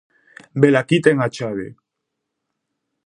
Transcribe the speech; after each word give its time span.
-Velaquí 0.61 0.97
ten 1.05 1.17
a 1.25 1.29
chave. 1.35 1.67